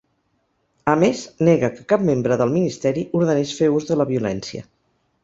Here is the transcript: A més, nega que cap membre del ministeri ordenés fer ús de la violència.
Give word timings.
A 0.93 0.93
més, 1.01 1.19
nega 1.49 1.69
que 1.75 1.85
cap 1.93 2.05
membre 2.07 2.37
del 2.43 2.53
ministeri 2.55 3.05
ordenés 3.21 3.53
fer 3.59 3.69
ús 3.81 3.87
de 3.91 3.99
la 4.03 4.09
violència. 4.15 4.65